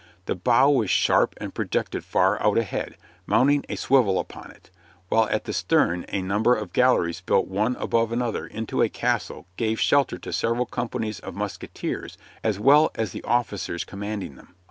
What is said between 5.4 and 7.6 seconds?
the stern a number of galleries built